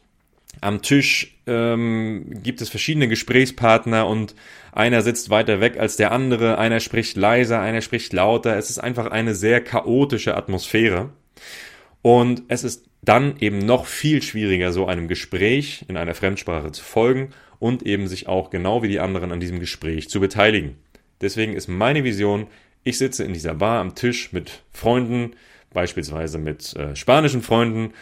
Am 0.61 0.81
Tisch 0.81 1.37
ähm, 1.47 2.25
gibt 2.43 2.61
es 2.61 2.69
verschiedene 2.69 3.07
Gesprächspartner 3.07 4.07
und 4.07 4.35
einer 4.71 5.01
sitzt 5.01 5.29
weiter 5.29 5.61
weg 5.61 5.77
als 5.79 5.97
der 5.97 6.11
andere, 6.11 6.57
einer 6.57 6.79
spricht 6.79 7.17
leiser, 7.17 7.59
einer 7.59 7.81
spricht 7.81 8.13
lauter. 8.13 8.57
Es 8.57 8.69
ist 8.69 8.79
einfach 8.79 9.07
eine 9.07 9.33
sehr 9.33 9.61
chaotische 9.61 10.35
Atmosphäre. 10.35 11.09
Und 12.01 12.43
es 12.49 12.63
ist 12.63 12.85
dann 13.01 13.37
eben 13.39 13.59
noch 13.59 13.85
viel 13.85 14.21
schwieriger, 14.21 14.71
so 14.71 14.87
einem 14.87 15.07
Gespräch 15.07 15.85
in 15.87 15.97
einer 15.97 16.15
Fremdsprache 16.15 16.71
zu 16.71 16.83
folgen 16.83 17.29
und 17.63 17.83
eben 17.83 18.09
sich 18.09 18.27
auch 18.27 18.49
genau 18.49 18.83
wie 18.83 18.89
die 18.89 18.99
anderen 18.99 19.31
an 19.31 19.39
diesem 19.39 19.61
Gespräch 19.61 20.09
zu 20.09 20.19
beteiligen. 20.19 20.75
Deswegen 21.21 21.53
ist 21.53 21.69
meine 21.69 22.03
Vision, 22.03 22.47
ich 22.83 22.97
sitze 22.97 23.23
in 23.23 23.31
dieser 23.31 23.53
Bar 23.53 23.79
am 23.79 23.95
Tisch 23.95 24.33
mit 24.33 24.63
Freunden, 24.73 25.31
beispielsweise 25.71 26.39
mit 26.39 26.75
äh, 26.75 26.93
spanischen 26.97 27.41
Freunden 27.41 27.93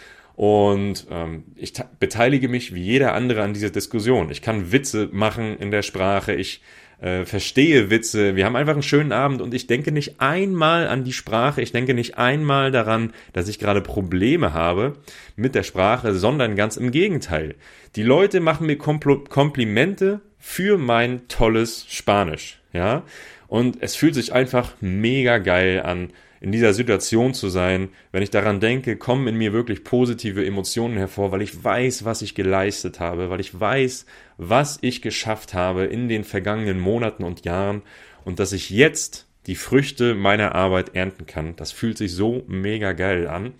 und 0.41 1.05
ähm, 1.12 1.43
ich 1.55 1.71
beteilige 2.00 2.50
mich 2.50 2.74
wie 2.74 2.81
jeder 2.81 3.13
andere 3.13 3.43
an 3.43 3.53
dieser 3.53 3.69
Diskussion. 3.69 4.31
Ich 4.31 4.41
kann 4.41 4.71
Witze 4.71 5.07
machen 5.12 5.55
in 5.60 5.69
der 5.69 5.83
Sprache, 5.83 6.33
ich 6.33 6.63
äh, 7.00 7.25
verstehe 7.25 7.91
Witze. 7.91 8.36
Wir 8.36 8.48
haben 8.48 8.55
einfach 8.55 8.74
einen 8.74 8.81
schönen 8.81 9.12
Abend 9.12 9.39
und 9.43 9.53
ich 9.53 9.67
denke 9.67 9.91
nicht 9.91 10.19
einmal 10.19 10.88
an 10.88 11.03
die 11.03 11.13
Sprache. 11.13 11.62
Ich 11.62 11.74
denke 11.74 11.93
nicht 11.93 12.17
einmal 12.17 12.71
daran, 12.71 13.13
dass 13.33 13.48
ich 13.50 13.60
gerade 13.60 13.81
Probleme 13.81 14.51
habe 14.51 14.93
mit 15.36 15.53
der 15.53 15.62
Sprache, 15.62 16.15
sondern 16.15 16.55
ganz 16.55 16.75
im 16.75 16.89
Gegenteil. 16.89 17.53
Die 17.95 18.01
Leute 18.01 18.39
machen 18.39 18.65
mir 18.65 18.79
Kompl 18.79 19.24
Komplimente 19.25 20.21
für 20.39 20.79
mein 20.79 21.27
tolles 21.27 21.86
Spanisch, 21.88 22.60
ja. 22.74 23.03
Und 23.48 23.77
es 23.81 23.95
fühlt 23.95 24.15
sich 24.15 24.33
einfach 24.33 24.74
mega 24.81 25.38
geil 25.38 25.83
an, 25.86 26.10
in 26.41 26.51
dieser 26.51 26.74
Situation 26.74 27.33
zu 27.33 27.50
sein. 27.50 27.89
Wenn 28.12 28.24
ich 28.24 28.31
daran 28.31 28.60
denke, 28.60 28.98
kommen 28.98 29.27
in 29.27 29.38
mir 29.38 29.53
wirklich 29.53 29.83
positive 29.83 30.45
Emotionen 30.45 30.98
hervor, 30.98 31.31
weil 31.31 31.43
ich 31.43 31.63
weiß, 31.63 32.03
was 32.03 32.24
ich 32.24 32.36
geleistet 32.36 33.00
habe, 33.00 33.29
weil 33.29 33.39
ich 33.39 33.57
weiß, 33.57 34.07
was 34.38 34.79
ich 34.81 35.03
geschafft 35.03 35.53
habe 35.53 35.86
in 35.86 36.10
den 36.10 36.24
vergangenen 36.24 36.79
Monaten 36.79 37.24
und 37.24 37.45
Jahren 37.45 37.83
und 38.25 38.39
dass 38.39 38.53
ich 38.53 38.71
jetzt 38.71 39.27
die 39.45 39.55
Früchte 39.55 40.15
meiner 40.15 40.55
Arbeit 40.55 40.95
ernten 40.95 41.27
kann. 41.27 41.55
Das 41.55 41.71
fühlt 41.71 41.98
sich 41.98 42.12
so 42.12 42.43
mega 42.48 42.93
geil 42.93 43.27
an. 43.27 43.53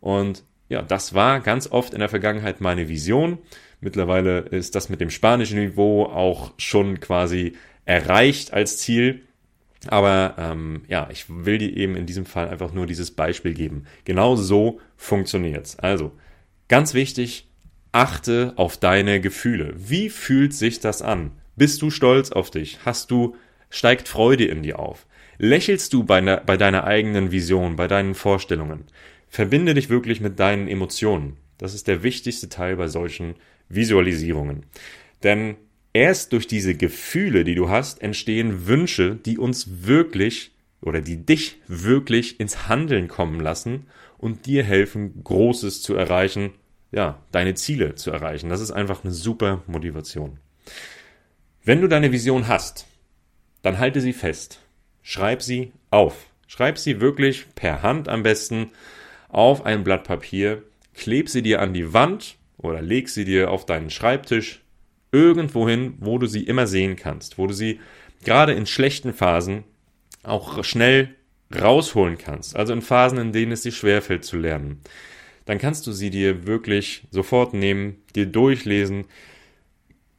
Und 0.00 0.44
ja, 0.68 0.80
das 0.80 1.14
war 1.14 1.40
ganz 1.40 1.70
oft 1.70 1.92
in 1.92 2.00
der 2.00 2.08
Vergangenheit 2.08 2.60
meine 2.60 2.88
Vision. 2.88 3.38
Mittlerweile 3.80 4.38
ist 4.38 4.76
das 4.76 4.88
mit 4.88 5.00
dem 5.00 5.10
spanischen 5.10 5.58
Niveau 5.58 6.04
auch 6.04 6.52
schon 6.56 7.00
quasi 7.00 7.54
erreicht 7.84 8.52
als 8.52 8.78
Ziel. 8.78 9.22
Aber 9.88 10.36
ähm, 10.38 10.82
ja, 10.88 11.08
ich 11.10 11.26
will 11.28 11.58
dir 11.58 11.76
eben 11.76 11.96
in 11.96 12.06
diesem 12.06 12.24
Fall 12.24 12.48
einfach 12.48 12.72
nur 12.72 12.86
dieses 12.86 13.10
Beispiel 13.10 13.54
geben. 13.54 13.84
Genau 14.04 14.36
so 14.36 14.80
funktioniert's. 14.96 15.78
Also, 15.78 16.12
ganz 16.68 16.94
wichtig, 16.94 17.48
achte 17.90 18.52
auf 18.56 18.76
deine 18.76 19.20
Gefühle. 19.20 19.74
Wie 19.76 20.08
fühlt 20.08 20.54
sich 20.54 20.80
das 20.80 21.02
an? 21.02 21.32
Bist 21.56 21.82
du 21.82 21.90
stolz 21.90 22.32
auf 22.32 22.50
dich? 22.50 22.78
Hast 22.84 23.10
du, 23.10 23.36
steigt 23.70 24.08
Freude 24.08 24.44
in 24.44 24.62
dir 24.62 24.78
auf? 24.78 25.06
Lächelst 25.38 25.92
du 25.92 26.04
bei, 26.04 26.20
ne, 26.20 26.40
bei 26.44 26.56
deiner 26.56 26.84
eigenen 26.84 27.32
Vision, 27.32 27.76
bei 27.76 27.88
deinen 27.88 28.14
Vorstellungen? 28.14 28.84
Verbinde 29.28 29.74
dich 29.74 29.88
wirklich 29.88 30.20
mit 30.20 30.38
deinen 30.38 30.68
Emotionen. 30.68 31.36
Das 31.58 31.74
ist 31.74 31.88
der 31.88 32.02
wichtigste 32.02 32.48
Teil 32.48 32.76
bei 32.76 32.88
solchen 32.88 33.34
Visualisierungen. 33.68 34.66
Denn 35.22 35.56
erst 35.92 36.32
durch 36.32 36.46
diese 36.46 36.74
Gefühle, 36.74 37.44
die 37.44 37.54
du 37.54 37.68
hast, 37.68 38.02
entstehen 38.02 38.66
Wünsche, 38.66 39.16
die 39.16 39.38
uns 39.38 39.86
wirklich 39.86 40.52
oder 40.80 41.00
die 41.00 41.24
dich 41.24 41.56
wirklich 41.68 42.40
ins 42.40 42.68
Handeln 42.68 43.08
kommen 43.08 43.40
lassen 43.40 43.86
und 44.18 44.46
dir 44.46 44.64
helfen, 44.64 45.22
Großes 45.22 45.82
zu 45.82 45.94
erreichen, 45.94 46.50
ja, 46.90 47.22
deine 47.30 47.54
Ziele 47.54 47.94
zu 47.94 48.10
erreichen. 48.10 48.50
Das 48.50 48.60
ist 48.60 48.70
einfach 48.70 49.04
eine 49.04 49.12
super 49.12 49.62
Motivation. 49.66 50.38
Wenn 51.64 51.80
du 51.80 51.88
deine 51.88 52.12
Vision 52.12 52.48
hast, 52.48 52.86
dann 53.62 53.78
halte 53.78 54.00
sie 54.00 54.12
fest. 54.12 54.60
Schreib 55.02 55.42
sie 55.42 55.72
auf. 55.90 56.26
Schreib 56.46 56.78
sie 56.78 57.00
wirklich 57.00 57.46
per 57.54 57.82
Hand 57.82 58.08
am 58.08 58.22
besten 58.22 58.70
auf 59.28 59.64
ein 59.64 59.84
Blatt 59.84 60.04
Papier, 60.04 60.62
kleb 60.94 61.28
sie 61.28 61.42
dir 61.42 61.60
an 61.60 61.72
die 61.72 61.94
Wand 61.94 62.36
oder 62.58 62.82
leg 62.82 63.08
sie 63.08 63.24
dir 63.24 63.50
auf 63.50 63.64
deinen 63.64 63.88
Schreibtisch 63.88 64.61
irgendwo 65.12 65.68
hin, 65.68 65.94
wo 65.98 66.18
du 66.18 66.26
sie 66.26 66.42
immer 66.42 66.66
sehen 66.66 66.96
kannst, 66.96 67.38
wo 67.38 67.46
du 67.46 67.54
sie 67.54 67.80
gerade 68.24 68.52
in 68.52 68.66
schlechten 68.66 69.12
Phasen 69.12 69.64
auch 70.22 70.64
schnell 70.64 71.14
rausholen 71.54 72.18
kannst, 72.18 72.56
also 72.56 72.72
in 72.72 72.82
Phasen, 72.82 73.18
in 73.18 73.32
denen 73.32 73.52
es 73.52 73.62
dir 73.62 73.72
schwerfällt 73.72 74.24
zu 74.24 74.38
lernen, 74.38 74.80
dann 75.44 75.58
kannst 75.58 75.86
du 75.86 75.92
sie 75.92 76.10
dir 76.10 76.46
wirklich 76.46 77.06
sofort 77.10 77.52
nehmen, 77.52 77.96
dir 78.14 78.26
durchlesen 78.26 79.04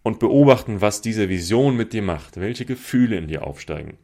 und 0.03 0.19
beobachten, 0.19 0.81
was 0.81 1.01
diese 1.01 1.29
Vision 1.29 1.75
mit 1.75 1.93
dir 1.93 2.01
macht, 2.01 2.39
welche 2.39 2.65
Gefühle 2.65 3.17
in 3.17 3.27
dir 3.27 3.47
aufsteigen. 3.47 3.97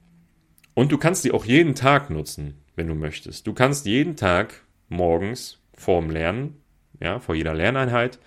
Und 0.73 0.91
du 0.91 0.97
kannst 0.97 1.23
sie 1.23 1.31
auch 1.31 1.45
jeden 1.45 1.75
Tag 1.75 2.09
nutzen, 2.09 2.55
wenn 2.75 2.87
du 2.87 2.95
möchtest. 2.95 3.45
Du 3.45 3.53
kannst 3.53 3.85
jeden 3.85 4.15
Tag 4.15 4.63
morgens 4.87 5.59
vorm 5.75 6.09
Lernen, 6.09 6.55
ja, 7.01 7.19
vor 7.19 7.35
jeder 7.35 7.53
Lerneinheit, 7.53 8.19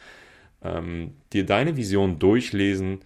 ähm, 0.65 1.13
dir 1.33 1.45
deine 1.45 1.77
Vision 1.77 2.19
durchlesen, 2.19 3.01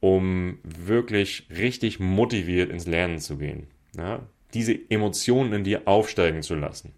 um 0.00 0.58
wirklich 0.62 1.48
richtig 1.50 2.00
motiviert 2.00 2.70
ins 2.70 2.86
Lernen 2.86 3.18
zu 3.18 3.38
gehen. 3.38 3.66
Ja? 3.96 4.26
Diese 4.54 4.78
Emotionen 4.90 5.52
in 5.52 5.64
dir 5.64 5.82
aufsteigen 5.86 6.42
zu 6.42 6.54
lassen. 6.54 6.92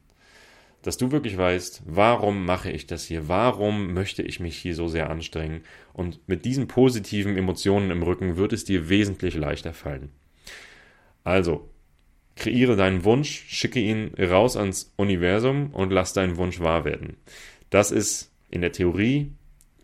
Dass 0.83 0.97
du 0.97 1.13
wirklich 1.13 1.37
weißt, 1.37 1.83
warum 1.87 2.47
mache 2.47 2.71
ich 2.71 2.87
das 2.87 3.05
hier? 3.05 3.29
Warum 3.29 3.93
möchte 3.93 4.23
ich 4.23 4.41
mich 4.41 4.57
hier 4.57 4.75
so 4.75 4.89
sehr 4.89 5.11
anstrengen? 5.11 5.63
Und 5.93 6.27
mit 6.27 6.45
diesen 6.47 6.69
positiven 6.69 7.37
Emotionen 7.37 7.91
im 7.91 8.03
Rücken 8.03 8.37
wird 8.37 8.53
es 8.55 8.65
dir 8.65 8.89
wesentlich 8.89 9.35
leichter 9.35 9.75
fallen. 9.75 10.11
Also, 11.23 11.69
kreiere 12.37 12.77
deinen 12.77 13.05
Wunsch, 13.05 13.45
schicke 13.49 13.81
ihn 13.81 14.15
raus 14.19 14.57
ans 14.57 14.95
Universum 14.97 15.71
und 15.75 15.91
lass 15.91 16.15
deinen 16.15 16.39
Wunsch 16.39 16.61
wahr 16.61 16.87
werden. 16.87 17.19
Das 17.69 17.91
ist 17.91 18.33
in 18.51 18.63
der 18.63 18.73
Theorie 18.73 19.33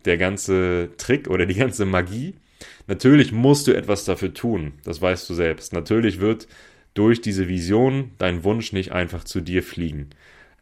der 0.07 0.17
ganze 0.17 0.89
Trick 0.97 1.29
oder 1.29 1.45
die 1.45 1.55
ganze 1.55 1.85
Magie. 1.85 2.35
Natürlich 2.87 3.31
musst 3.31 3.67
du 3.67 3.73
etwas 3.73 4.05
dafür 4.05 4.33
tun, 4.33 4.73
das 4.83 5.01
weißt 5.01 5.29
du 5.29 5.33
selbst. 5.33 5.73
Natürlich 5.73 6.19
wird 6.19 6.47
durch 6.93 7.21
diese 7.21 7.47
Vision 7.47 8.11
dein 8.17 8.43
Wunsch 8.43 8.73
nicht 8.73 8.91
einfach 8.91 9.23
zu 9.23 9.41
dir 9.41 9.61
fliegen. 9.61 10.09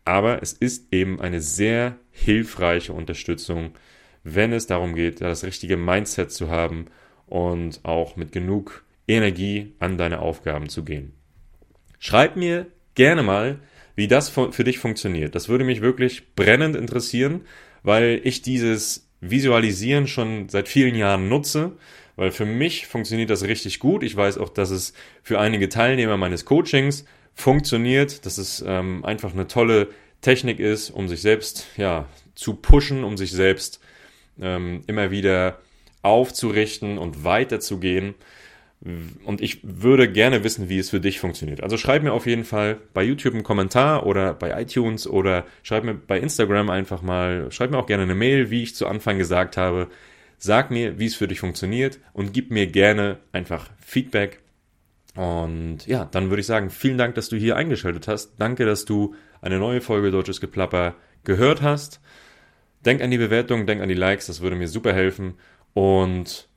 Aber 0.03 0.41
es 0.41 0.53
ist 0.53 0.93
eben 0.93 1.21
eine 1.21 1.41
sehr 1.41 1.95
hilfreiche 2.11 2.93
Unterstützung, 2.93 3.71
wenn 4.23 4.51
es 4.53 4.67
darum 4.67 4.95
geht, 4.95 5.21
das 5.21 5.43
richtige 5.43 5.77
Mindset 5.77 6.31
zu 6.31 6.49
haben 6.49 6.87
und 7.27 7.79
auch 7.83 8.15
mit 8.15 8.31
genug 8.31 8.83
Energie 9.07 9.73
an 9.79 9.97
deine 9.97 10.19
Aufgaben 10.19 10.67
zu 10.67 10.83
gehen. 10.83 11.13
Schreib 11.99 12.35
mir 12.35 12.67
gerne 12.95 13.23
mal, 13.23 13.59
wie 13.95 14.07
das 14.07 14.29
für 14.29 14.63
dich 14.63 14.79
funktioniert. 14.79 15.35
Das 15.35 15.47
würde 15.47 15.63
mich 15.63 15.81
wirklich 15.81 16.35
brennend 16.35 16.75
interessieren, 16.75 17.41
weil 17.83 18.19
ich 18.23 18.41
dieses 18.41 19.04
Visualisieren 19.22 20.07
schon 20.07 20.50
seit 20.50 20.67
vielen 20.67 20.95
Jahren 20.95 21.29
nutze, 21.29 21.74
weil 22.15 22.31
für 22.31 22.45
mich 22.45 22.88
funktioniert 22.88 23.29
das 23.29 23.43
richtig 23.43 23.79
gut. 23.79 24.03
Ich 24.03 24.15
weiß 24.15 24.38
auch, 24.38 24.50
dass 24.50 24.69
es 24.69 24.93
für 25.24 25.39
einige 25.39 25.69
Teilnehmer 25.69 26.17
meines 26.17 26.45
Coachings 26.45 27.05
funktioniert, 27.34 28.25
dass 28.25 28.38
es 28.38 28.63
ähm, 28.65 29.03
einfach 29.03 29.34
eine 29.34 29.48
tolle 29.48 29.89
Technik 30.22 30.60
ist, 30.60 30.89
um 30.89 31.07
sich 31.07 31.22
selbst 31.22 31.67
ja, 31.77 32.07
zu 32.34 32.55
pushen, 32.55 33.03
um 33.03 33.17
sich 33.17 33.31
selbst 33.31 33.79
ähm, 34.39 34.81
immer 34.88 35.12
wieder 35.12 35.60
aufzurichten 36.01 36.98
und 36.98 37.24
weiterzugehen. 37.24 38.15
Und 39.24 39.42
ich 39.42 39.62
würde 39.63 40.12
gerne 40.12 40.44
wissen, 40.44 40.70
wie 40.70 40.77
es 40.77 40.92
für 40.92 41.00
dich 41.00 41.20
funktioniert. 41.20 41.63
Also 41.63 41.75
schreib 41.75 42.04
mir 42.04 42.13
auf 42.13 42.27
jeden 42.27 42.44
Fall 42.44 42.77
bei 42.94 43.04
YouTube 43.04 43.34
einen 43.34 43.42
Kommentar 43.42 44.06
oder 44.06 44.36
bei 44.36 44.62
iTunes 44.62 45.08
oder 45.08 45.46
schreib 45.63 45.84
mir 45.84 45.96
bei 45.96 46.20
Instagram 46.20 46.70
einfach 46.70 47.01
mal, 47.01 47.51
schreib 47.51 47.72
mir 47.72 47.80
auch 47.80 47.88
gerne 47.88 48.04
eine 48.04 48.13
Mail, 48.13 48.51
wie 48.51 48.62
ich 48.62 48.75
zu 48.75 48.86
Anfang 48.86 49.18
gesagt 49.18 49.58
habe. 49.58 49.88
Sag 50.38 50.70
mir, 50.70 51.00
wie 51.00 51.08
es 51.08 51.15
für 51.15 51.27
dich 51.27 51.39
funktioniert 51.39 52.00
und 52.13 52.32
gib 52.32 52.51
mir 52.51 52.68
gerne 52.68 53.18
einfach 53.32 53.72
Feedback. 53.80 54.42
Und 55.15 55.88
ja, 55.88 56.06
dann 56.06 56.30
würde 56.30 56.42
ich 56.42 56.46
sagen, 56.46 56.70
vielen 56.70 57.00
Dank, 57.00 57.15
dass 57.15 57.30
du 57.30 57.38
hier 57.38 57.56
eingeschaltet 57.56 58.08
hast. 58.08 58.34
Danke, 58.38 58.65
dass 58.65 58.86
du 58.86 59.15
eine 59.42 59.58
neue 59.58 59.82
Folge 59.82 60.12
Deutsches 60.12 60.42
Geplapper 60.42 60.94
gehört 61.24 61.63
hast. 61.63 62.01
Denk 62.86 63.01
an 63.01 63.10
die 63.10 63.18
Bewertung, 63.18 63.65
denk 63.65 63.82
an 63.82 63.89
die 63.89 63.96
Likes, 63.96 64.27
das 64.27 64.42
würde 64.42 64.56
mir 64.56 64.68
super 64.68 64.94
helfen. 64.94 65.36
Und 65.74 66.50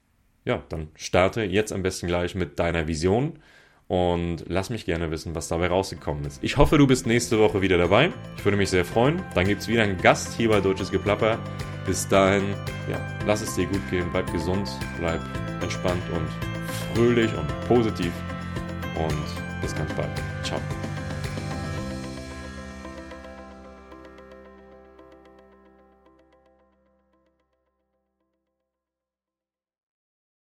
ja, 0.49 0.62
dann 0.71 0.88
starte 0.97 1.43
jetzt 1.43 1.73
am 1.73 1.83
besten 1.83 2.09
gleich 2.09 2.35
mit 2.35 2.59
deiner 2.59 2.88
Vision 2.88 3.38
und 3.87 4.45
lass 4.49 4.71
mich 4.71 4.87
gerne 4.87 5.11
wissen, 5.11 5.35
was 5.35 5.49
dabei 5.49 5.69
rausgekommen 5.69 6.25
ist. 6.25 6.43
Ich 6.43 6.57
hoffe, 6.57 6.78
du 6.78 6.87
bist 6.87 7.07
nächste 7.07 7.38
Woche 7.38 7.61
wieder 7.61 7.78
dabei. 7.78 8.11
Ich 8.37 8.45
würde 8.45 8.57
mich 8.57 8.71
sehr 8.71 8.85
freuen. 8.85 9.23
Dann 9.35 9.47
gibt 9.47 9.61
es 9.61 9.69
wieder 9.69 9.83
einen 9.83 9.99
Gast 9.99 10.35
hier 10.37 10.49
bei 10.49 10.61
Deutsches 10.61 10.90
Geplapper. 10.90 11.38
Bis 11.87 12.09
dahin, 12.09 12.55
ja, 12.90 12.99
lass 13.26 13.43
es 13.43 13.55
dir 13.55 13.67
gut 13.67 13.81
gehen, 13.90 14.07
bleib 14.11 14.31
gesund, 14.33 14.69
bleib 14.99 15.21
entspannt 15.62 16.02
und 16.14 16.28
fröhlich 16.95 17.31
und 17.35 17.69
positiv. 17.69 18.12
Und 18.97 19.62
bis 19.62 19.75
ganz 19.75 19.93
bald. 19.95 20.11
Ciao. 20.43 20.61